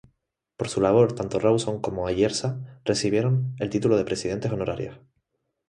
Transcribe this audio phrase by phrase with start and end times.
[0.57, 4.97] Por su labor, tanto Rawson como Ayerza recibieron el título de "presidentes honorarios".